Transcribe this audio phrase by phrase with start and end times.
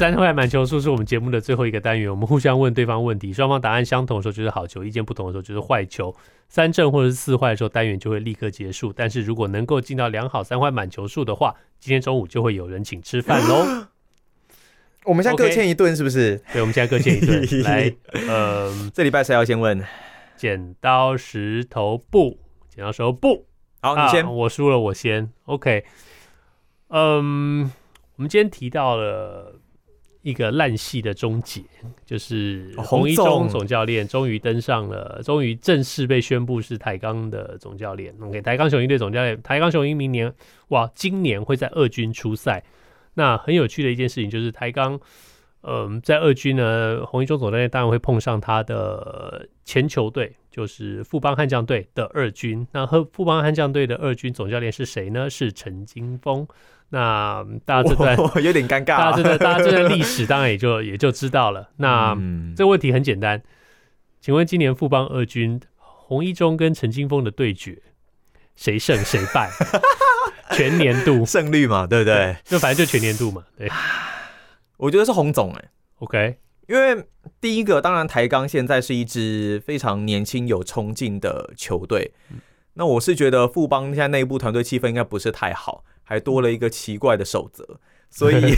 [0.00, 6.16] 三坏满球数是我们节目的最后一个单元，我们互相问对方问题，双方答案相同的时候就是好球，意见不同的时候就是坏球。
[6.48, 8.90] 三正或者是四坏的时候，单元就会立刻结束。
[8.94, 13.88] 但是如果能够进到良好三坏满球数的话，今天中午就会有人请吃饭喽。
[15.04, 16.52] 我们现在各欠一顿，是不是？Okay.
[16.54, 17.62] 对，我们现在各欠一顿。
[17.64, 17.94] 来，
[18.26, 19.84] 呃，这礼拜谁要先问？
[20.34, 22.38] 剪刀石头布，
[22.74, 23.44] 剪刀石头布。
[23.82, 24.24] 好，你先。
[24.24, 25.30] 啊、我输了，我先。
[25.44, 25.84] OK。
[26.88, 27.70] 嗯，
[28.16, 29.60] 我们今天提到了。
[30.22, 31.62] 一个烂戏的终结，
[32.04, 38.14] 就是洪一中总教练终于登上了，终于正式被宣布是台钢的总教练。
[38.20, 40.32] OK，台钢雄鹰队总教练，台钢雄鹰明年
[40.68, 42.62] 哇，今年会在二军出赛。
[43.14, 45.00] 那很有趣的一件事情就是台钢，
[45.62, 52.66] 嗯，在二军呢，洪一中总教练当然会碰上他的前球队，就是富邦悍将队的二军。
[52.72, 55.30] 那和富邦悍将队的二军总教练是谁呢？
[55.30, 56.46] 是陈金锋。
[56.92, 61.70] 那大家这段有点尴尬，大家这段大家这段历史当然也就也就知道了。
[61.76, 63.40] 那、嗯、这个问题很简单，
[64.20, 67.80] 请问今年富邦二军洪一中跟陈金峰的对决，
[68.56, 69.48] 谁胜谁败？
[70.50, 72.36] 全年度胜率嘛，对不对？
[72.44, 73.44] 就反正就全年度嘛。
[73.56, 73.70] 对，
[74.76, 75.68] 我觉得是洪总哎、欸。
[76.00, 77.04] OK，因为
[77.40, 82.40] 第一个当然台钢现在是一支非常年轻有冲劲的球队，嗯、
[82.74, 85.84] 那我是觉得富邦现在内部团队气氛应该不是太好。
[86.10, 87.64] 还多了一个奇怪的守则，
[88.10, 88.52] 所以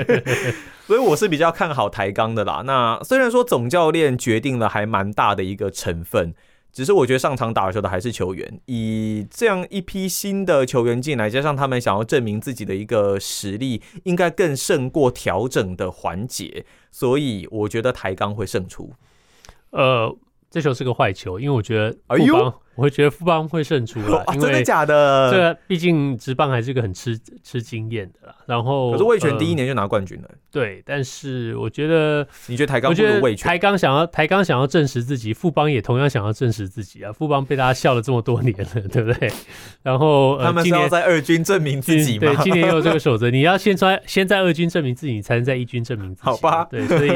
[0.88, 2.62] 所以我是比较看好台钢的啦。
[2.64, 6.34] 那虽然说总教练决定了还蛮大的一个成分，
[6.72, 8.60] 只是我觉得上场打球的还是球员。
[8.64, 18.94] 以这样一批新的球员进来，加上他们想要证明自己的一个实力，应该更胜过调整的环节，所以我觉得台钢会胜出。
[19.72, 20.16] 呃。
[20.50, 24.24] 这球是个坏球，因为我觉得富邦，哎、我会觉得富邦会胜出来。
[24.34, 25.30] 因为真的假的？
[25.30, 28.34] 这个毕竟职棒还是个很吃吃经验的啦。
[28.46, 30.28] 然后，可是魏全第一年就拿冠军了。
[30.28, 33.46] 呃、对，但是我觉得，你觉得台钢不如味全？
[33.48, 37.12] 台钢想要台钢想要证实自己，富邦也同样想要证实自己啊。
[37.12, 39.30] 富邦被大家笑了这么多年了， 对不对？
[39.84, 42.26] 然后、呃、他们是要在二军证明自己吗？
[42.34, 46.24] 对，今年也有这个守则，你要先在先在二军证明自己，你才能在一军证明自己。
[46.24, 46.64] 好吧？
[46.64, 47.10] 对，所以。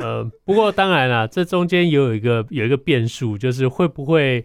[0.00, 4.44] 呃，不过当然啦，这中间也有一个有一个变数，就是会不会，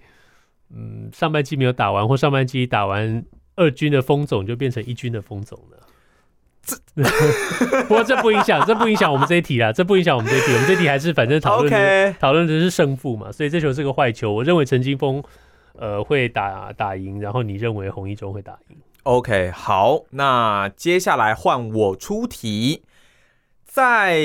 [0.69, 3.23] 嗯，上半季没有打完，或上半季打完，
[3.55, 5.77] 二军的风总就变成一军的风总了。
[6.61, 6.75] 这，
[7.87, 14.33] 不过这不影响，这不影响我们这一题啦，这不影响我们这一题，我们这一题还是反正讨论讨论的是胜负嘛，所以这球是个坏球。
[14.33, 15.23] 我认为陈金峰
[15.77, 18.77] 呃会打打赢，然后你认为洪一中会打赢。
[19.03, 22.83] OK，好，那接下来换我出题，
[23.63, 24.19] 在。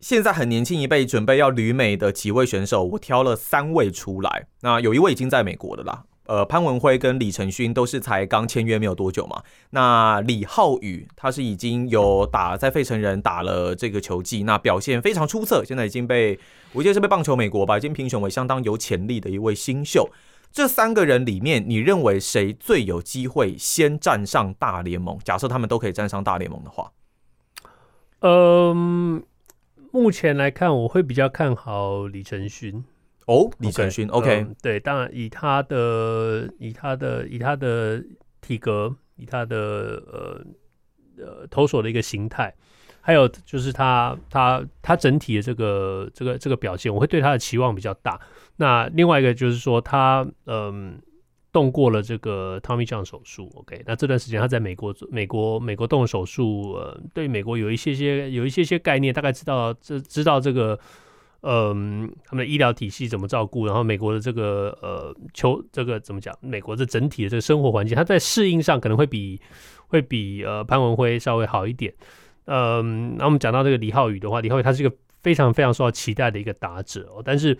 [0.00, 4.46] 现在很年轻一辈，准备要旅美的几位选手，我挑了三位出来。
[4.60, 9.42] 那有一位已经在美国的啦，呃，潘文辉跟李承勋都是才刚签约没有多久嘛。
[9.70, 16.38] 那李浩宇他是已经有打在费城人打了这个球季，那表现非常出色，现在已经被
[16.72, 20.08] 我记得是被棒球美国吧，已经评选为相当有潜力的一位新秀。
[20.52, 25.18] 这三个人里面，你认为谁最有机会先站上大联盟？
[25.24, 26.92] 假设他们都可以站上大联盟的话，
[28.20, 29.24] 嗯。
[29.92, 32.84] 目前来看，我会比较看好李承勋
[33.26, 33.50] 哦。
[33.58, 38.02] 李承勋，OK，对，当然以他的以他的以他的
[38.40, 39.56] 体格，以他的
[40.06, 40.44] 呃
[41.18, 42.54] 呃投手的一个形态，
[43.00, 48.20] 还有就是他他他整体的这个这个这个表现，我会对他的期望比较大。
[48.56, 50.92] 那另外一个就是说他嗯。
[50.94, 51.07] 呃
[51.50, 60.78] 动过了这个 Tommy John 手术，OK，那这段时间他在美国美国美国动手术，呃，对美国有一些些有一些些概念，大概知道这知道这个，
[61.40, 69.40] 嗯、他们的医疗体系怎么照顾，然后美国的这个呃球这个怎么讲，美国的整体的这个生活环境，他在适应上可能会比
[69.86, 71.94] 会比呃潘文辉稍微好一点，
[72.44, 77.56] 嗯、那我们讲到这个李浩宇的话，李浩宇他是一个非常非常受到期待的一个打者，哦，但是。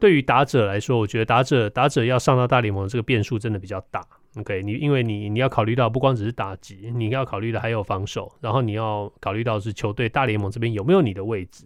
[0.00, 4.06] 对于打者来说，我觉得打者打者要上到大联盟这个变数真的比较大。
[4.36, 11.64] OK，你因为你你要考虑到不光只是打击，你要考虑的还有防守，然后你要考虑到是球队大联盟这边有没有你的位置，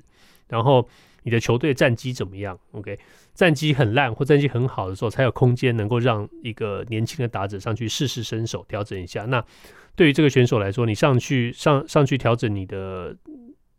[0.49, 0.89] 然后
[1.25, 2.99] 你的球队战绩怎么样？OK，
[3.35, 9.25] 战绩很烂或战绩很好的时候，才有空间能够让一个年轻的打者上去试试身手，调整一下。
[9.25, 9.45] 那
[9.95, 13.15] 对于这个选手来说，你上去上上去调整你的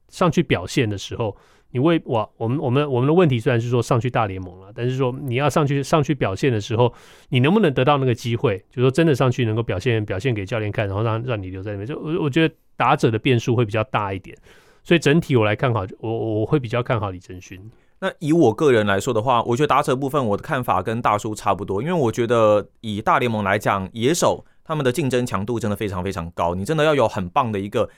[0.10, 1.36] 上去表现的时候。
[1.74, 6.94] 你为哇，我们我们我们的问题虽然是说上去大联盟了，但是说你要上去上去表现的时候，
[7.30, 8.60] 你能不能得到那个机会？
[8.70, 11.88] 就是说真的上去能够表现表现给教练看，然后让让你留在那边。
[11.88, 14.38] 就我我觉得打者的变数会比较大一点，
[14.84, 17.60] 所以整体我来看好，我我会比较看好李承勋。
[18.00, 27.90] 那以我个人来说的话，我觉得打者部分我的看法跟大叔差不多，因为我觉得以大联盟来讲，野手他们的竞争强度真的非常非常高，你真的要有很棒的一个。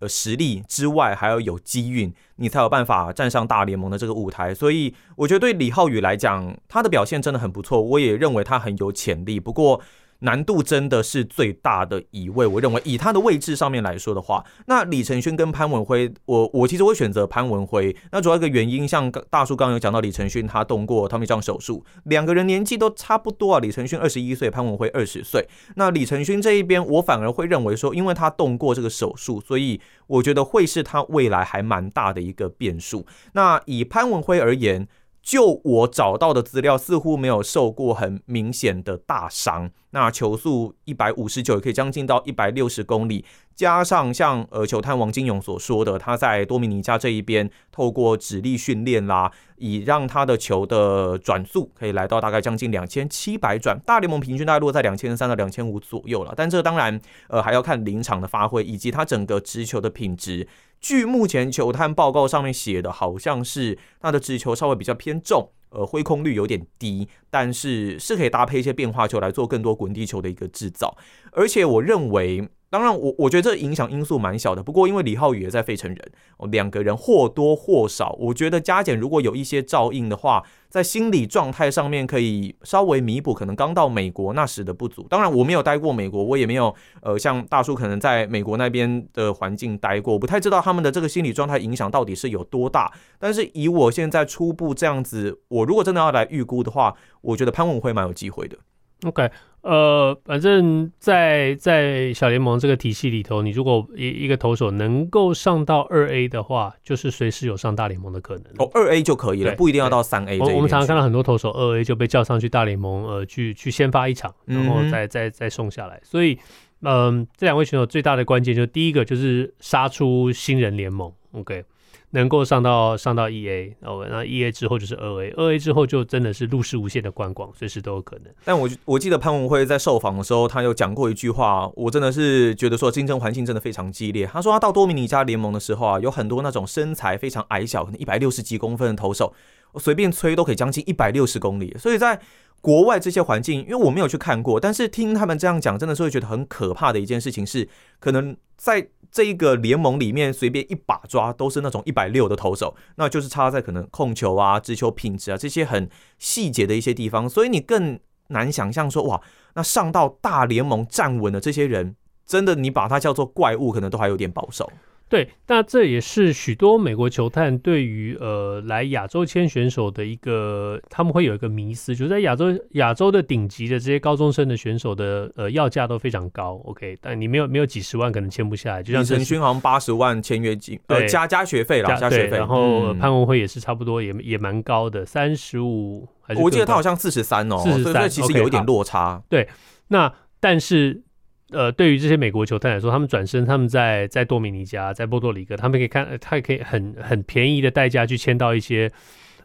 [0.00, 4.54] 呃，实力之外还要有机运，你才有办法站上大联盟的这个舞台。
[4.54, 9.40] 所以，我觉得对李浩宇来讲，他的表现真的很不错，我也认为他很有潜力。
[9.40, 9.80] 不过，
[10.20, 17.94] 难度真的是最大的一位，我认为以他的位置上面来说的话，那李承勋跟潘文辉，我我其实会选择潘文辉。
[18.10, 23.60] 那主要一个原因，像大叔刚刚有讲到李承勋他动过 Tommy John 手术，两个人年纪都差不多啊。
[23.60, 25.46] 李承勋二十一岁，潘文辉二十岁。
[25.76, 33.06] 那李承勋这一边，我反而会认为说，因为他动过这个手术，所以我觉得会是他未来还蛮大的一个变数。
[33.34, 34.88] 那以潘文辉而言。
[35.28, 39.70] 就我找到的资料，似乎没有受过很明显的大伤。
[39.90, 43.22] 那球速一百五十九，可以将近到一百六十公里。
[43.54, 53.78] 加上像呃球探王金勇所说的，他在多米尼加这一边透过指力训练啦，以让他的球的转速可以来到大概将近两千七百转。
[53.84, 56.32] 大联盟平均大概落在两千三到两千五左右了。
[56.34, 56.98] 但这当然
[57.28, 60.48] 呃还要看临场的发挥以及他整个直球的品质。
[60.80, 70.96] 据目前球探报告上面写的，好像是他的直球稍微比较偏重，呃，挥空率有点低，但是是可以搭配一些变化球来做更多滚地球的一个制造，
[71.32, 72.48] 而且我认为。
[72.70, 74.62] 当然我，我觉得这影响因素蛮小的。
[74.62, 76.12] 不过，因为李浩宇也在费城人，
[76.50, 85.06] 两个人或多或少，我觉得加减如果有一些照应的话，在心理状态上面可以稍微弥补可能刚到美国那时的不足。
[85.08, 92.92] 当然，我没有待过美国，我也没有呃像大叔可能在美国那边的环境待过，我不太知道他们的这个心理状态影响到底是有多大。
[93.18, 98.58] 但是以我现在初步这样子，我如果真的要来预估的话，我觉得潘文辉蛮有机会的。
[99.04, 99.30] OK。
[99.60, 108.44] 呃，反正在，在在小联盟这个体系里头，你如果一一个投手能够上到二 A 的话，就是随时有上大联盟的可能。
[108.58, 110.38] 哦，二 A 就可以了，不一定要到三 A。
[110.38, 116.00] 我我们常常看到很多投手二 A 就被叫上去大联盟，呃，去去先发一场，然后再、嗯、再再送下来。
[116.04, 116.38] 所以，
[116.82, 121.12] 嗯、呃，这两位选手最大的关键就是第一个就是杀出新人联盟。
[121.32, 121.64] OK。
[122.12, 128.32] 能够上到上到一 A，哦，那一 A 之后就是二 A，二 A 之后就真的是路是无限的观光，随时都有可能。
[128.44, 134.26] 但我我记得潘文辉在受访的时候，他有讲过一句话，我真的是觉得说竞争环境真的非常激烈。
[134.26, 139.34] 他说他到多米尼加联盟的时候啊，有很多那种身材非常矮小，可能一百六十几公分的投手，
[139.72, 141.76] 我随便吹都可以将近一百六十公里。
[141.78, 142.18] 所以在
[142.62, 147.68] 国外这些环境，因为我没有去看过，但是听他们这样讲，真的是会觉得很可怕的一件事情是，
[148.00, 148.88] 可能在。
[149.10, 155.88] 这一个联盟里面，随便一把抓都是那种一百六的投手，那就是差在可能控球啊、直球品质啊这些很
[156.18, 159.20] 细节的一些地方，所以你更难想象说，哇，
[159.54, 161.96] 那上到大联盟站稳的这些人，
[162.26, 164.70] 真的你把他叫做怪物，可能都还有点保守。
[165.08, 186.42] 对，那这也是许多美国球探对于呃来亚洲签选手的一个，他们会有一个迷思，就是在亚洲亚洲的顶级的这些高中生的选手的呃要价都非常高，OK，但你没有没有几十万可能签不下来，就像陈勋好像八十万签约金，呃加加学费啦，加学费，然后潘文辉也是差不多也也蛮高的，三十五还是？
[186.42, 189.16] 我记得他好像四十三哦，四十三，其实有一点落差。
[189.16, 189.48] Okay, 对，
[189.88, 191.02] 那但是。
[191.50, 198.90] 呃，对于这些美国球探来说，他们转身，他们在在多米尼加，在波多黎各，他们可以看，他也可以很很便宜的代价去签到一些，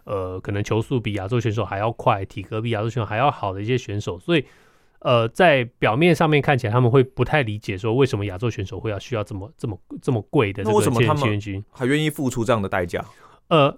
[0.03, 4.19] 呃，可能球速比亚洲选手还要快，体格比亚洲选手还要好的一些选手。
[4.19, 4.43] 所以，
[5.00, 10.93] 呃，在表面上面看起来，他们会不太理解说，为什么亚洲选手会要需要这么这么这么贵的这个签约金？
[10.93, 13.05] 那为什么他们还愿意付出这样的代价？
[13.48, 13.77] 呃。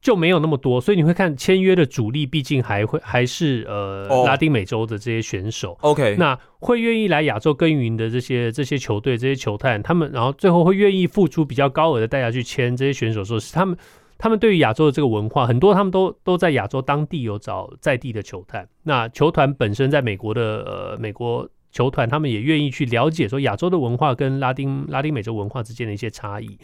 [0.00, 4.26] 就没有那么多，所以你会看签约的主力，毕竟还会还是呃、oh.
[4.26, 5.76] 拉丁美洲的这些选手。
[5.80, 13.76] OK，那会愿意来亚洲耕耘的这些这些球队、这些球探，他们然后最后会愿意付出比较高额的代价去签这些选手，说是他们
[14.16, 18.68] 他们对于亚洲的这个文化，很多他们都都在亚洲当地有找在地的球探。
[18.84, 26.56] 那球团本身在美国的呃美国球团，他们也愿意去了解说亚洲的文化跟拉丁拉丁美洲文化之间的一些差异。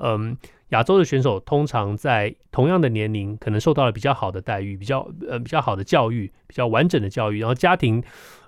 [0.00, 0.36] 嗯。
[0.70, 8.00] 亚洲的选手通常在同样的年龄，可能受到了比较好的待遇，比较呃比较好的教育，比较完整的教育，然后家庭，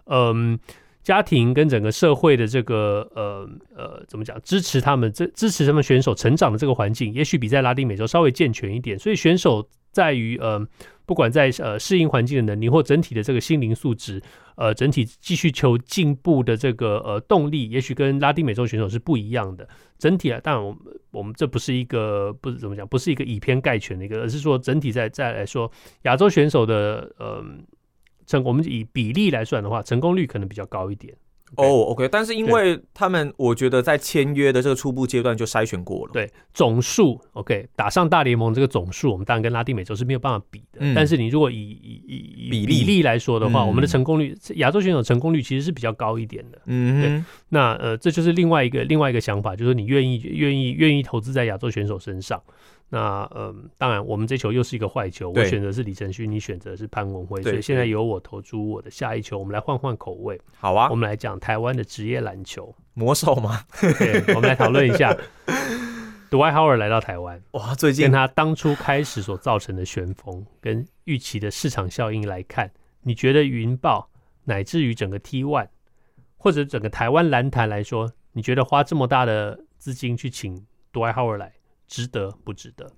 [0.04, 0.56] 嗯，
[1.02, 10.66] 家庭跟整个社会的这个呃呃怎么讲，支持他们这支持他们选手成长的这个环境，也许比在拉丁美洲稍微健全一点，所以选手在于呃。
[11.04, 14.22] 不管在呃适应环境的能力，或整体的这个心灵素质，
[14.54, 19.68] 呃，整体继续求进步的这个呃动力，也许跟拉丁美洲选手是不一样的。
[19.98, 20.80] 整体啊，当然我们
[21.10, 25.70] 我们这不是一个不是怎么讲，不是一个以偏概全的一个，而是说整体在再来说，
[26.02, 27.44] 亚洲选手的呃
[28.26, 31.14] 成，我们以比例来算的话，成功率可能比较高一点。
[31.56, 36.10] 哦、oh，OK，但是因为他们，我觉得在签约的这个初步阶段就筛选过了。
[36.10, 40.78] 对，总数 OK，打上大联盟这个总数，我们当然跟拉丁美洲是没有办法比的。
[40.80, 46.58] 嗯、但是你如果以以以以比例来说的话，嗯、我们的成功率，亚洲选手成功率其实是比较高一点的。
[46.64, 47.24] 嗯，对。
[47.50, 52.42] 那呃，这就是另外一个另外一个想法，就是你愿意愿意愿意投资在亚洲选手身上。
[52.94, 55.30] 那嗯，当然，我们这球又是一个坏球。
[55.30, 59.38] 我选择是李承勋，你选择是潘文辉，所以现在由我投出我的下一球。
[59.38, 60.90] 我们来换换口味，好啊。
[60.90, 63.64] 我们来讲台湾的职业篮球，魔兽吗？
[63.80, 65.16] 对，我们来讨论一下。
[66.30, 72.70] Dwight Howard 来到台湾，哇，最近跟他当初开始所造成的旋风跟预期的市场效应来看，
[73.00, 74.10] 你觉得云豹
[74.44, 75.68] 乃至于整个 T One
[76.36, 81.54] 或者整个台湾篮坛来说，你觉得花这么大的资金去请 Dwight Howard 来？
[81.92, 82.90] 值得不值得？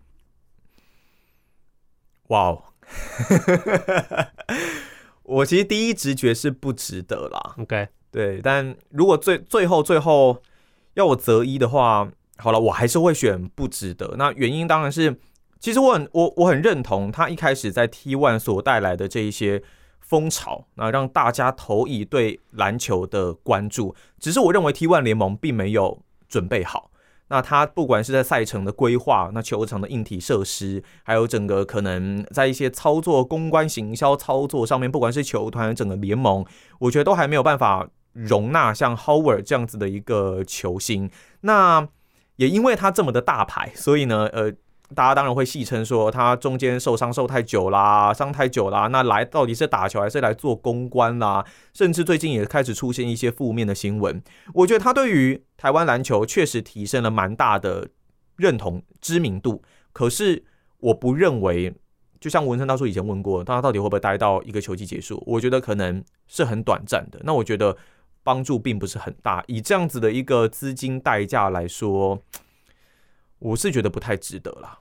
[2.29, 2.63] 哇哦！
[5.25, 7.57] 我其实第一直觉是不值得啦。
[7.59, 10.41] OK，对，但如果最最后最后
[10.95, 14.15] 要我择一的话，好了，我还是会选不值得。
[14.17, 15.19] 那原因当然是，
[15.59, 19.61] 其实我很我我很认同他一开始在 T One 所带来的这一些
[19.99, 23.97] 风潮，那让大家投以对篮球的关注。
[24.21, 26.93] 只是我认为 T One 联盟并没有准备好。
[27.35, 36.47] 那他不管是在赛程的规划，那球场的硬体设施，还有整个可能在一些操作、公关、行销操作上面，不管是球团整个联盟，
[36.79, 41.11] 我觉得都还没有办法容纳像 Howard 这样子的一个球星。
[41.41, 41.89] 那
[42.37, 44.53] 也因为他这么的大牌，所以呢，呃。
[44.95, 51.45] 大家当然会戏称说他中间受伤受太久啦，伤太久啦，那来到底是打球还是来做公关啦？
[51.73, 54.23] 甚至最近也开始出现一些负面的新闻。
[54.55, 57.89] 我觉得他对于台湾篮球确实提升了蛮大的
[58.37, 59.63] 认同知名度。
[59.93, 60.45] 可是
[60.79, 61.75] 我不认为，
[62.21, 65.23] 就像文森大叔以前问过，他到底会不会待到一个球季结束？
[65.27, 67.19] 我觉得可能是很短暂的。
[67.25, 67.77] 那我觉得
[68.23, 69.43] 帮助并不是很大。
[69.49, 72.23] 以这样子的一个资金代价来说。
[73.41, 74.79] 我是觉得不太值得啦。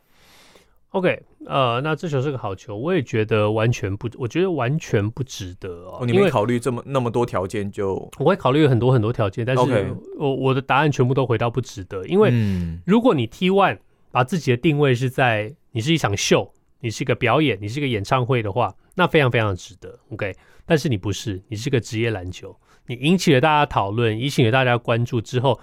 [0.93, 5.97] OK，呃，那这球是个好球，我也觉得完全不，我觉得完全不值得哦。
[6.01, 7.95] 哦，你没考虑这么那么多条件就？
[8.19, 12.31] 我会考虑很多很多条件，但是.我我的答案全部都回到不值得，因为
[12.85, 13.79] 如果你 T one
[14.11, 19.99] 把自己的定位是在你是一场秀，你是一个表演，你是一个演唱会的话，那非常非常值得。
[20.11, 25.59] OK，但是你不是，你是个职业篮球，你引起了大家讨论，引起了大家关注之后。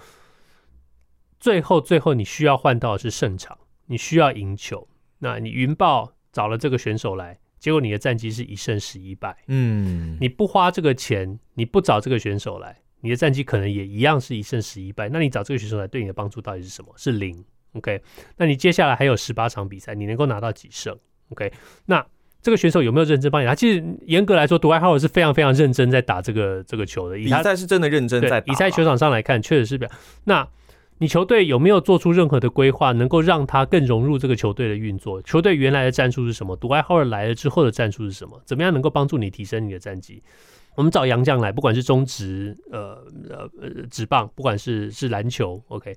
[1.39, 4.85] 最后，最后你需要换到的是胜场，你需要赢球。
[5.23, 9.37] 那你云豹找了这个选手来，结果你的战绩是一胜十一败。
[9.47, 15.07] 嗯，你不花这个钱，你不找这个选手来，你的战绩可能也一样是一胜十一败。
[15.09, 16.91] 那你找这个选手来对你的帮助到底是什么？
[16.97, 17.45] 是零。
[17.73, 18.01] OK，
[18.37, 20.97] 那你接下来还有十八场比赛，你能够拿到几胜
[21.29, 21.53] ？OK，
[21.85, 22.03] 那
[22.41, 23.45] 这个选手有没有认真帮你？
[23.45, 27.15] 他其实严格来说，Dwight Howard 是非常非常认真在打这个这个球的。
[27.15, 28.41] 比赛是真的认真在打。
[28.41, 29.87] 比赛球场上来看，确实是表
[30.23, 30.47] 那。
[31.01, 35.19] 你球队有没有做出任何的规划，能够让他更融入这个球队的运作？
[35.23, 38.39] 球队原来的战术是什么？Dwight Howard 来了之后的战术是什么？
[38.45, 40.21] 怎么样能够帮助你提升你的战绩？
[40.75, 45.91] 我们找洋将来，不管是中职、呃呃呃职棒，不管是是篮球，OK，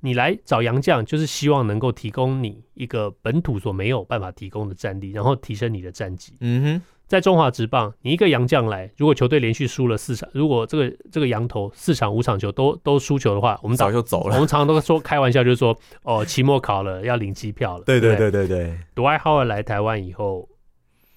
[0.00, 6.34] 你来找洋将，就是希望能够提供你一个本土所没有办法提供的战力，然后提升你的战绩。
[6.40, 6.82] 嗯哼。
[7.12, 14.34] 在中华职棒，你一个洋将来，如果球队连续输了四场，如果这个这个洋头四场五场球都都输球的话，我们早就走了。
[14.36, 17.84] 我们常常都说开玩笑，就是说哦，期末考了要领机票了。
[17.84, 18.78] 对对对对对。
[18.94, 20.48] Dwight Howard 来台湾以后，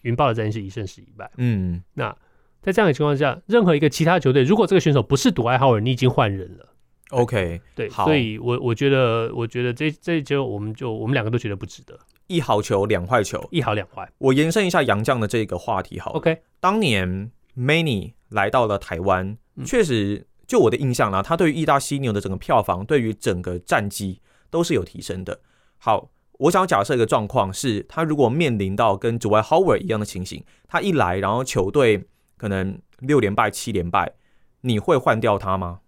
[0.02, 1.32] 云豹的战绩是一胜十一败。
[1.38, 2.14] 嗯，那
[2.62, 6.74] 在这样的情况下，任何一个其他球队，如果这个选手不是 Dwight Howard，你已经换人了。
[7.12, 11.98] OK，对，所以我我觉得，我觉得这这就我们就我们两个都觉得不值得。
[12.28, 14.12] 一好球，两坏球，一好两坏。
[14.18, 16.18] 我延伸一下杨绛的这个话题，好了。
[16.18, 25.40] OK，当年 Manny 来到了台湾，嗯、确实，就我的印象呢，他对于意大犀牛的整个票房，对于整个战绩都是有提升的。
[25.78, 32.06] 好，我想假设一个状况是，他如果面临到跟 Dwight Howard 一样的情形，他一来，然后球队
[32.38, 34.14] 可能六连败、七连败，
[34.62, 35.82] 你会换掉他吗？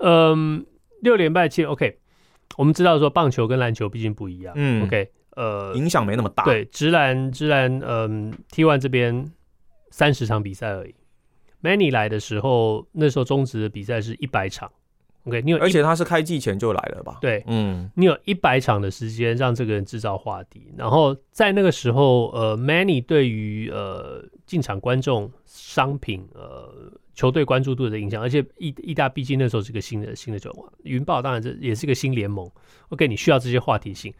[0.00, 0.64] 嗯，
[1.00, 1.98] 六连败七 OK，
[2.56, 5.10] 我们知道说棒球跟篮球毕竟不一样，嗯，OK。
[5.36, 6.44] 呃，影响没那么大。
[6.44, 9.30] 对，直男直男，嗯，T one 这边
[9.90, 10.94] 三十场比赛而已
[11.62, 14.70] ，Manny 来的时候，那时候中职的比赛是一百场。
[15.26, 17.16] OK，你有，而且他是开季前就来了吧？
[17.20, 32.50] 对，嗯，你有一百场的时间让这个人制造话题，然后在那个时候，呃，Manny 对于呃进场观众、商品、呃球队关注度的影响，而且意意大毕竟那时候是个新的新的球队，云豹当然这也是个新联盟
[32.90, 34.12] ，OK，你需要这些话题性，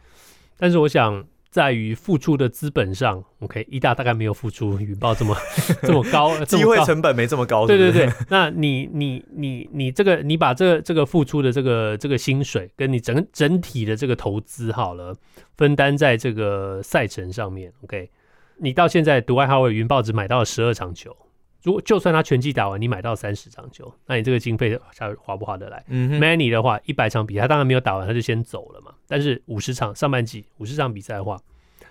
[0.57, 1.25] 但是我想。
[1.51, 5.33] 在于付出的资本上，OK，一大大概没有付出云豹这么
[5.81, 7.65] 这么高，机会成本没这么高？
[7.65, 15.15] 对对对， 那你你你你这个你把这个这个付出的这个这个薪水，跟你整整体的这个投资好了，
[15.55, 18.11] 分担在这个赛程上面，OK，
[18.57, 21.15] 你到现在独爱号为云豹只买到了十二场球。
[21.65, 25.83] 如果就算他全季打完，你买到三十场球，那你这个经费下划不划得来？
[25.87, 28.91] 嗯，Manny 的话，一百场比赛，他当然没有打完，他就先走了嘛。
[29.07, 31.39] 但是五十场上半季五十场比赛的话，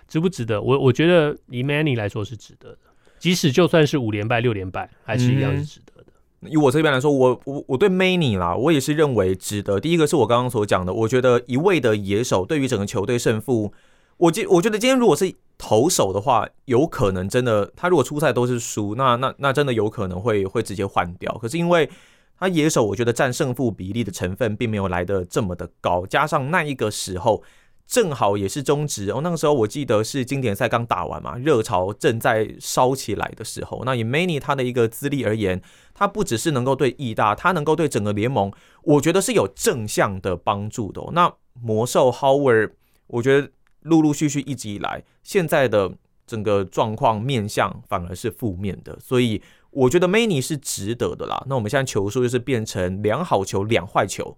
[0.07, 0.61] 值不值得？
[0.61, 2.77] 我我觉得以 Manny 来说是值得的，
[3.19, 6.13] 即使就算是五连败六连败，还是一样是值得的。
[6.39, 9.81] 嗯、以我这边来说，我我我对 Manny 啦，我也是认为值得。
[9.81, 13.73] 第一个是我刚刚所讲的，我觉得一味的野手对于整个球队胜负，
[14.17, 15.35] 我觉我觉得今天如果是。
[15.57, 21.31] 投手的话，有可能真的，他如果出赛都是输，那那那真的有可能会会直接换掉。
[21.37, 21.89] 可是因为
[22.37, 27.41] 他野手，我觉得占胜负比例的成分并没有来得这么的高，加上那一个时候
[27.87, 33.83] 正好也是中职哦，那个时候我记得是经典赛刚打完嘛，热潮正在烧起来的时候。
[33.85, 35.61] 那以 Manny 他的一个资历而言，
[35.93, 38.51] 他不只是能够对义大，他能够对整个联盟，
[38.83, 41.11] 我觉得是有正向的帮助的哦。
[41.13, 42.71] 那魔兽 Howard，
[43.07, 43.49] 我觉得。
[43.85, 45.91] 陆陆续续一直以来，现在的
[46.27, 51.43] 整个状况面向反而是负面的，所以我觉得 Manny 是值得的啦。
[51.47, 54.37] 那我们现在球数就是变成两好球两坏球，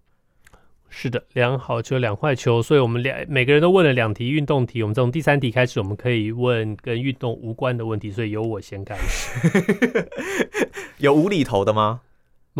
[0.89, 10.09] 是的，两好球两坏球，所以我们两每个人都问了两题运动题，我们从第三题开始，我们可以问跟运动无关的问题，所以由我先开始。
[10.99, 12.01] 有无厘头的吗？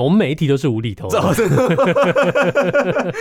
[0.03, 1.19] 我们每一题都是无厘头的。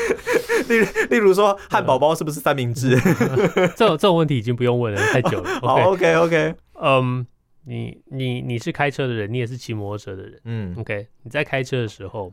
[0.68, 0.80] 例
[1.11, 2.99] 例如说，汉堡包是不是三明治？
[3.76, 5.49] 这种这种问题已经不用问了，太久了。
[5.61, 6.54] 好，OK OK。
[6.75, 7.26] 嗯，
[7.64, 10.40] 你你你是开车的人，你也是骑摩托车的人。
[10.45, 11.06] 嗯，OK。
[11.23, 12.33] 你在开车的时候，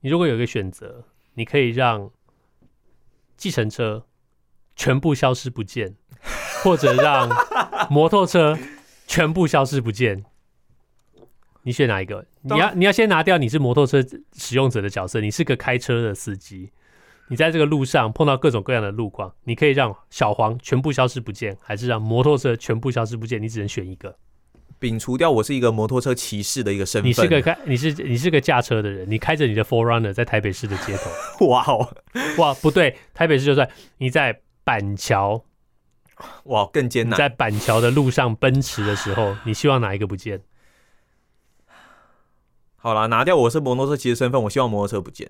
[0.00, 1.04] 你如果有一个选择，
[1.34, 2.10] 你可以让
[3.36, 4.06] 计程车
[4.74, 5.94] 全部消失不见，
[6.62, 7.28] 或者让
[7.90, 8.56] 摩托车
[9.06, 10.24] 全部消失不见。
[11.62, 12.24] 你选哪一个？
[12.54, 14.04] 你要你要先拿掉你是摩托车
[14.34, 16.70] 使用者的角色，你是个开车的司机，
[17.28, 23.42] 你在这个路上碰到各种各样的路况，你可以让小黄全部消失不见，还是让摩托车全部消失不见？
[23.42, 24.16] 你只能选一个。
[24.78, 31.10] 摒除掉我是一个摩托车骑士的一个身份，你是个开你是你是个驾车的人，你开着你的 Forerunner 在台北市的街头。
[31.48, 31.88] 哇哦，
[32.36, 35.42] 哇不对，台北市就算你在板桥，
[36.44, 40.42] 哇更艰难，在板桥的路上奔驰的时候，你希望哪一个不见？
[42.86, 45.28] 好啦，拿掉我是摩托车骑士身份，我希望摩托车不见。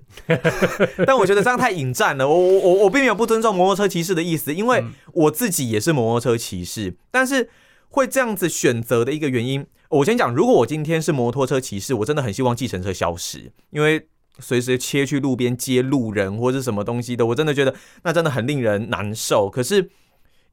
[1.07, 6.99] 但我觉得这样太引战了，我我我我并没有不尊重摩托车骑士的意思，因为我自己也是摩托车骑士。
[7.11, 7.49] 但是
[7.89, 14.07] 会这样子选择的一个原因，我先讲，如果我今天是摩托车骑士，我真的很希望计程车消失，因为
[14.39, 19.49] 随时切去路边接路人或者什么东西的，我真的觉得那真的很令人难受。
[19.49, 19.89] 可是。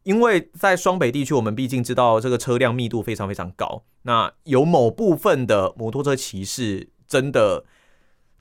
[0.05, 3.83] 因为在双北地区，我们毕竟知道这个车辆密度非常非常高。
[4.01, 7.63] 那有某部分的摩托车骑士真的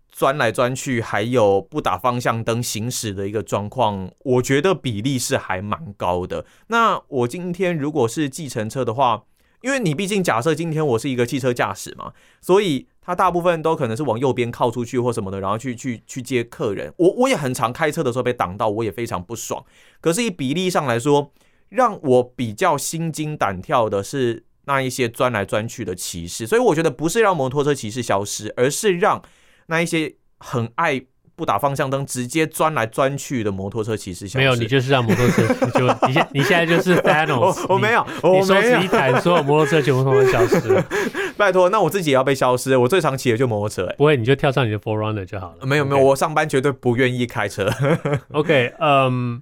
[0.08, 6.46] 钻来钻去，还有不打方向灯行驶的一个状况，我觉得比例是还蛮高的。
[6.68, 9.24] 那我今天如果是计程车的话，
[9.61, 16.94] 因为你毕竟假设今天我是一个汽车驾驶嘛，所以他大部分都可能是往右边靠出去或什么的，然后去去去接客人。
[16.96, 19.62] 我我也很常开车的时候被挡到，我也非常不爽。
[20.00, 21.30] 可是以比例上来说，
[21.68, 29.20] 让我比较心惊胆跳的是那一些钻来钻去的骑士，所以我觉得不是让摩托车骑士消失，而是让
[29.66, 31.03] 那一些很爱
[31.35, 34.38] 不打方向灯直接钻来钻去的摩托车骑士消失。
[34.38, 40.85] 没有，你就是让摩托车，你就你现你现在就是 Thanos，我没有，你手指一弹，所有摩托车全部都消失了。
[41.37, 42.77] 拜托，那我自己也要被消失？
[42.77, 45.66] 我最常骑的就摩托车，欸，不会，你就跳上你的 For Runner 就好了。
[45.66, 47.68] 没有没有，我上班绝对不愿意开车。
[48.31, 49.38] OK，嗯、um,。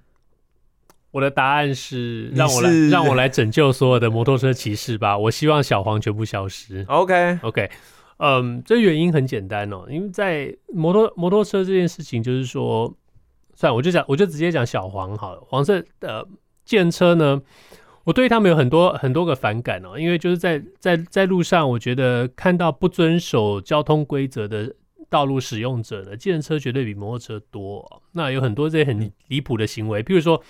[1.12, 5.18] 我的答案是让我来让我来拯救所有的摩托车骑士吧。
[5.18, 6.84] 我希望小黄全部消失。
[6.88, 7.68] OK OK，
[8.18, 12.94] 嗯，这原因很简单哦，因为在摩托摩托车这件事情，就是说，
[13.54, 15.40] 算了，我就讲，我就直接讲小黄好了。
[15.48, 16.28] 黄色的
[16.64, 17.42] 计程车呢，
[18.04, 24.72] 我对他们有很多很多个反感哦，因为就是在在在路上，我觉得看到不遵守交通规则的
[25.08, 28.00] 道路使用者呢，计程车绝对比摩托车多哦。
[28.12, 30.40] 那有很多这些很离谱的行为，譬如说。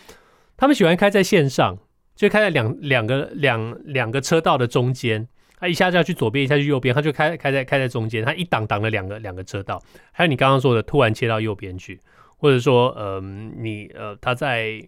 [0.61, 1.79] 他们喜欢开在线上，
[2.15, 5.27] 就开在两两个两两个车道的中间，
[5.59, 9.83] 他一下就要去左边，一下去右边，他就开开在开在中间，他一挡挡了两个两个车道。
[10.13, 11.99] 还有你刚刚说的，突然切到右边去，
[12.37, 14.87] 或者说，呃，你呃他在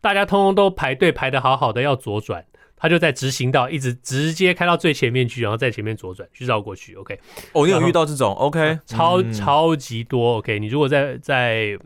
[0.00, 2.44] 大家通通都排队排的好好的要左转，
[2.76, 6.94] 他就在直行道一直直接开到最前面去，然后在前面左转去绕过去。
[6.94, 7.18] OK，
[7.52, 10.36] 哦，你有遇到这种？OK，超、嗯、超级多。
[10.36, 11.76] OK，你如果在在。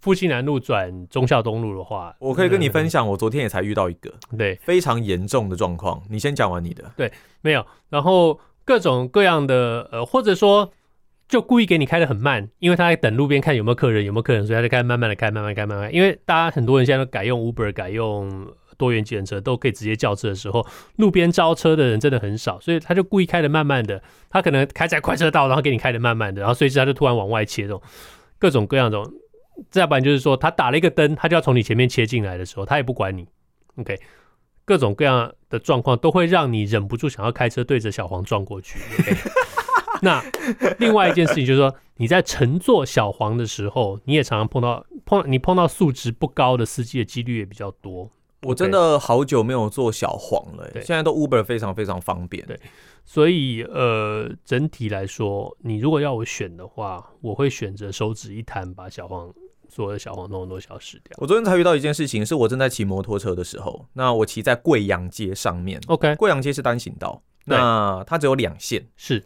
[0.00, 6.02] 复兴南路转忠孝东路的话，我可以跟你分享，我昨天也才遇到一个，对，非常严重的状况。
[6.08, 10.72] 你先讲完你的，对，没有，然后各种各样的，呃，或者说
[11.28, 15.92] 就故意给你开的很慢，因为他在等路边看有没有客人，有没有客人，所以他就开慢慢的开，慢慢开，慢慢开。
[15.94, 18.46] 因为大家很多人现在都改用 Uber，改用
[18.78, 27.82] 多元计程车，都可以直接叫车的时候，路边招车的人真的很少，所以他就故意开的慢慢的，他可能开在快车道，然后给你开的慢慢的，然后随时他就突然往外切，这种
[28.38, 29.12] 各种各样这种。
[29.70, 33.28] 再不然就是说，他打了一个灯，他就要从你前面切进来的时候，他也不管你。
[33.76, 33.98] OK，
[34.64, 38.78] 各种各样的状况都会让你忍不住想要开车对着小黄撞过去。
[38.98, 39.16] OK，
[40.02, 40.22] 那
[40.78, 48.10] 另外一件事情就是说，你在乘坐小黄的时候，你也常常碰到碰你碰到素质不高的司机的几率也比较多。
[48.42, 52.42] 我真的好久没有坐小黄了，欸，现在都 Uber 非常非常方便。
[52.46, 52.58] 对，
[53.12, 59.28] 所以呃，整体来说，你如果要我选的话，我会选择手指一弹把小黄。
[59.68, 61.16] 所有的小黄通通都消失掉。
[61.18, 65.80] 我昨天才遇到一件事情，是我正在骑摩托车的时候，那我骑在贵阳街上面。
[65.88, 68.88] OK，贵阳街是单行道，那它只有两线。
[68.96, 69.24] 是，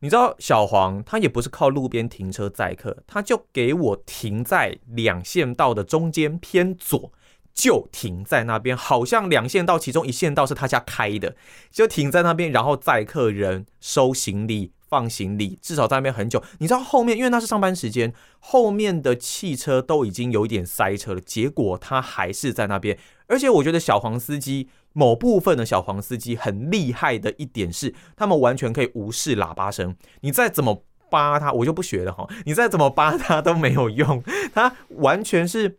[0.00, 7.12] 你知道小黄它也不是靠路边停车载客，它就给我停在两线道的中间偏左，
[7.54, 11.36] 就停在那边，好像两线道其中一线道是他家开的，
[11.70, 14.72] 就停在那边，然后载客人收行李。
[14.86, 16.40] 放行李，至少在那边很久。
[16.58, 21.20] 你知道后面，因为那是上班时间，后面的汽车都已经有一点塞车了。
[21.20, 22.96] 结果他还是在那边。
[23.26, 29.96] 而且我觉得小黄司机，某部分的小黄司机很厉害的一点是，他们完全可以无视喇叭声。
[30.20, 32.28] 你再怎么扒他，我就不学了哈。
[32.44, 34.22] 你再怎么扒他都没有用，
[34.54, 35.78] 他完全是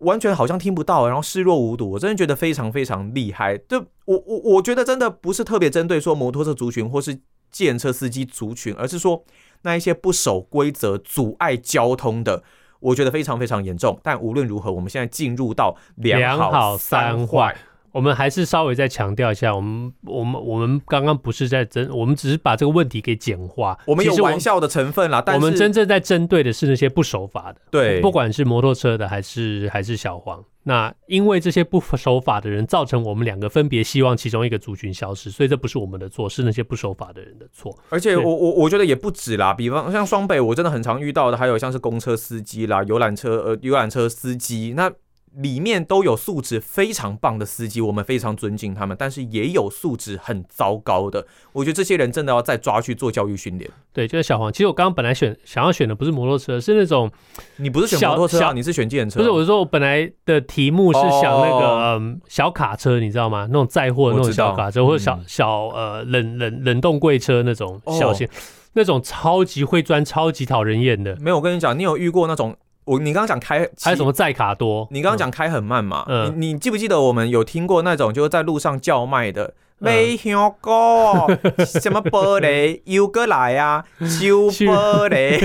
[0.00, 1.92] 完全好像听不到，然后视若无睹。
[1.92, 3.56] 我真的觉得非常非常厉害。
[3.58, 7.20] 就我我我觉得真的不是特别针对说摩托车族群或是。
[7.48, 9.24] 计程车司机族群，而是说
[9.62, 12.42] 那一些不守规则、阻碍交通的，
[12.80, 13.98] 我觉得非常非常严重。
[14.02, 17.56] 但无论如何，我们现在进入到两好三坏。
[17.96, 23.74] 我们还是稍微再强调一下，我们我们我们刚刚不是在针，我们只是把这个问题给简化。
[23.86, 30.44] 我们有玩笑的成分啦，但是我们真正在针对的是那些不守法的，对，不管是摩托车的还是还是小黄。
[30.64, 37.74] 那因为这些不守法的人，造成我们两个分别希望其中一个族群消失，所以这不是我们的错，是那些不守法的人的错。
[37.88, 44.92] 而且我我我觉得也不止啦，比方像双北，我真的很常遇到的，还有像是公车司机啦、游览车呃游览车司机那。
[45.36, 51.26] 里面都有素质非常棒的司机，我们非常尊敬他们，但是也有素质很糟糕的。
[51.52, 53.70] 我觉得这些人真的要再抓去做教育训练。
[53.92, 54.50] 对，就是小黄。
[54.50, 57.10] 其实我刚刚本来选想要选的不是摩托车，是那种
[57.56, 59.20] 你不是选摩托车啊，你是选计程车。
[59.20, 63.46] 不是，我是说我本来的题目是想那个、哦嗯、小卡车，你知道吗？
[63.50, 68.30] 那种载货的那种小卡车，或者小、嗯、小呃冷冷冷冻柜车那种小型、哦，
[68.72, 71.14] 那种超级会钻、超级讨人厌的。
[71.20, 72.56] 没有，我跟你讲，你有遇过那种？
[72.86, 74.88] 我你刚刚讲开还有什么载卡多？
[74.90, 76.04] 你刚刚讲开很慢嘛？
[76.08, 79.54] 嗯，你你记不记得我们有听过那种就是在路上叫卖的？
[79.78, 81.28] 没听过
[81.66, 83.84] 什么玻璃又过来啊？
[84.00, 85.38] 修玻璃。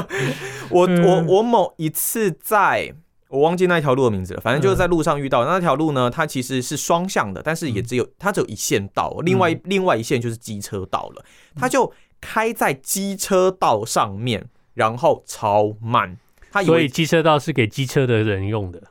[0.68, 2.92] 我我我某一次在，
[3.28, 4.40] 我忘记那条路的名字了。
[4.42, 11.24] 反正就是在路上遇到那条路呢，它其实是双向的，但是也只有它只有一线道，另外另外一线就是机车道了。
[11.56, 16.18] 它就开在机车道上面，然后超慢。
[16.62, 18.82] 所以为机车道是给机车的人用的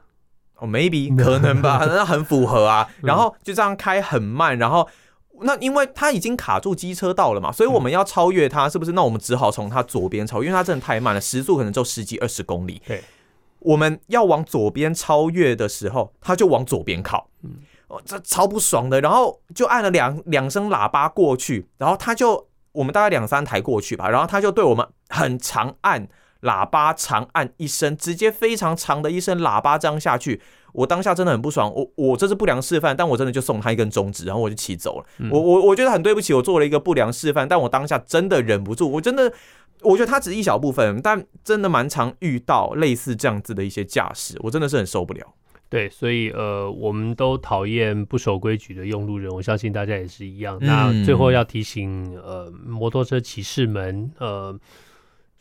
[0.58, 2.89] 哦，maybe 可能吧， 那很符合啊。
[3.02, 4.88] 然后就这样开很慢，然后
[5.41, 8.91] 那因为它已经卡住机车道了嘛，所以我们要超越它，是不是？
[8.91, 12.82] 那我们只好从它左边超，因为它真的太慢了，时速可能就十几二十公里。
[12.88, 13.02] 对，
[13.60, 17.28] 我们要往左边超越的时候，它就往左边靠，
[17.88, 19.02] 哦，这超不爽的。
[19.02, 26.08] 然后就按了两两声喇叭过去，然后他就我们大概两三台过去吧，然后他就对我们很长按。
[26.44, 30.42] 喇叭长按一声，直接非常长的一声喇叭这样下去，
[30.74, 31.74] 我当下真的很不爽。
[31.74, 35.06] 我我这是不良示范，但我真的就送他一根中指，然后我就骑走了。
[35.20, 38.92] 嗯、我我我觉得很对不起，我做了一个不良示范，但我当下真的忍不住。
[38.92, 39.32] 我真的，
[39.84, 45.26] 我觉得他只是一小部分，但真的蛮常遇到类似这样子的一些驾驶，我真的是很受不了。
[45.70, 50.58] 对，所以呃，我们都讨厌不守规矩的用路人，我相信大家也是一样。
[50.60, 54.60] 嗯、那最后要提醒呃，摩托车骑士们呃。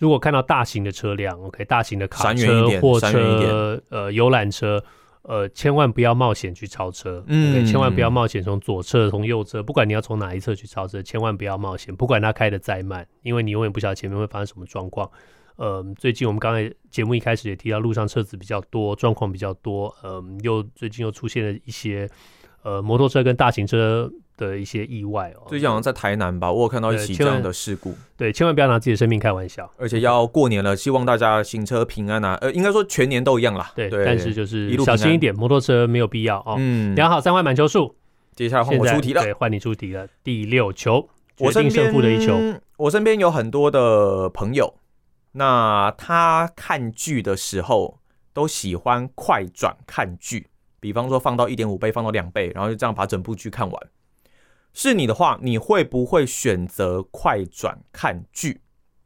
[0.02, 4.82] 如果看到大型的车辆，OK，大型的卡车、货车、呃游览车，
[5.22, 15.08] 呃，千万不要冒险去超车，嗯，对，千万不要冒险从左侧、从右侧，不管你要从哪一侧去超车，千万不要冒险，不管它开的再慢，因为你永远不晓得前面会发生什么状况。
[15.54, 22.10] 呃，最近我们刚才节目一开始也提到，路上车子比较多，状况比较多，嗯、呃，又最近又出现了一些
[22.64, 24.10] 呃摩托车跟大型车
[24.46, 25.46] 的一些意外哦。
[25.46, 27.94] 最近好像在台南吧，我有看到一起这样的事故。
[28.16, 29.70] 对，千万不要拿自己的生命开玩笑。
[29.76, 32.36] 而且要过年了，希望大家行车平安啊。
[32.40, 33.72] 呃，应该说全年都一样啦。
[33.74, 36.56] 对，对但是就是小心一点，摩托车没有必要哦。
[36.58, 37.94] 嗯，量好三坏满球数，
[38.34, 39.22] 接下来换我出题了。
[39.22, 40.06] 对，换你出题了。
[40.22, 42.38] 第六球，决定胜负的一球。
[42.76, 44.74] 我身边有很多的朋友。
[45.34, 47.98] 那他看剧的时候
[48.34, 50.46] 都喜欢快转看剧，
[50.78, 53.82] 比方说放到一点五倍，放到两倍，然后就这样把整部剧看完。
[54.72, 58.60] 是你的话，你会不会选择快转看剧？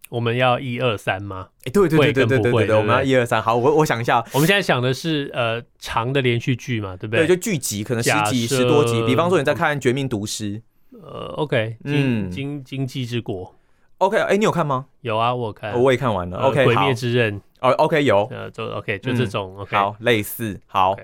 [0.08, 1.48] 我们要一二三吗？
[1.64, 3.42] 哎，对对对对对对对，我们要一二三。
[3.42, 7.26] 好，我我想一下，我们现在想的是呃长的连续剧嘛，对不对？
[7.26, 9.04] 对，就剧集，可能十集十多集。
[9.04, 10.62] 比方说你在看《绝命毒师》，
[11.02, 13.52] 呃，OK，嗯，经经济之国
[13.98, 14.86] ，OK，哎，你有看吗？
[15.00, 16.38] 有啊，我看，我也看完了。
[16.38, 20.96] OK，鬼灭之刃，哦，OK，有，呃，就 OK，就这种，OK，类似，好，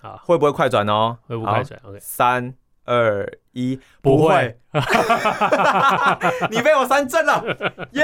[0.00, 1.18] 好，会不会快转哦？
[1.26, 2.54] 会不会快转？OK，三
[2.86, 3.30] 二。
[3.58, 4.56] 一，不会。
[6.50, 7.42] 你被我三振了，
[7.92, 8.02] 耶！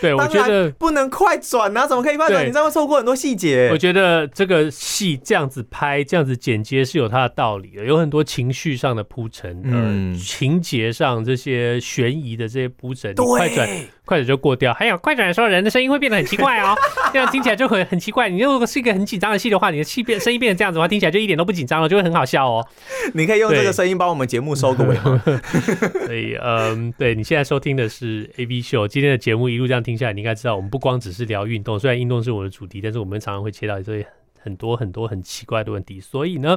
[0.00, 2.44] 对，我觉得不能快转啊，怎么可以快转？
[2.44, 3.68] 你这样会错过很多细节。
[3.72, 13.68] 我觉得这个戏这样子拍，这样子剪接是有它的道理的，有很多情绪上的铺陈，嗯，情节上这些悬疑的这些铺陈，快转
[14.04, 14.74] 快转就过掉。
[14.74, 16.74] 还有快转的时候，人的声音会变得很奇怪哦，
[17.12, 18.28] 这样听起来就很很奇怪。
[18.28, 22.66] 你如果是一个很紧张的戏的话，你的气变声音变成这样子的话，听起来就一点都不紧张了，就会很好笑哦。
[23.14, 25.21] 你可以用这个声音帮我们节目收个尾吗？
[26.06, 34.06] 所以，嗯，对，你现在收听的是 A B 秀，今天的节目一路这样听下来，你应该知道，我们不光只是聊运动，虽然运动是我的主题，但是我们常常会切到一些
[34.40, 36.00] 很多很多很奇怪的问题。
[36.00, 36.56] 所以呢，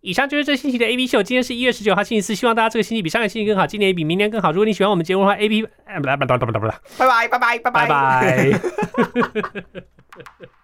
[0.00, 1.22] 以上就是这星期的 AV 秀。
[1.22, 4.50] 今天是一月十九号星期四，希望大家这个星期比上个星期更好，今年也比明年更好。
[4.50, 6.60] 如果你喜欢我们节目的话，A B，拜拜拜拜拜拜拜
[6.98, 8.60] 拜拜拜拜拜。